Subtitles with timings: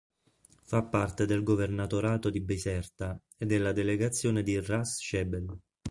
[0.63, 5.55] Fa parte del governatorato di Biserta e della delegazione di Ras Jebel.